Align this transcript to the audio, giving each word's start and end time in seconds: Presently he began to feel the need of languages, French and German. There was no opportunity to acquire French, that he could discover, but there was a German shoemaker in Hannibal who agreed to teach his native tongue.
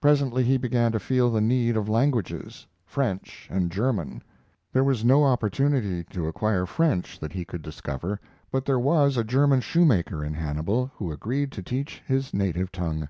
Presently 0.00 0.44
he 0.44 0.58
began 0.58 0.92
to 0.92 1.00
feel 1.00 1.28
the 1.28 1.40
need 1.40 1.76
of 1.76 1.88
languages, 1.88 2.68
French 2.84 3.48
and 3.50 3.68
German. 3.68 4.22
There 4.72 4.84
was 4.84 5.04
no 5.04 5.24
opportunity 5.24 6.04
to 6.04 6.28
acquire 6.28 6.66
French, 6.66 7.18
that 7.18 7.32
he 7.32 7.44
could 7.44 7.62
discover, 7.62 8.20
but 8.52 8.64
there 8.64 8.78
was 8.78 9.16
a 9.16 9.24
German 9.24 9.60
shoemaker 9.60 10.22
in 10.24 10.34
Hannibal 10.34 10.92
who 10.94 11.10
agreed 11.10 11.50
to 11.50 11.64
teach 11.64 12.00
his 12.06 12.32
native 12.32 12.70
tongue. 12.70 13.08